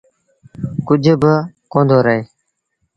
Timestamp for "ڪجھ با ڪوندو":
0.87-1.97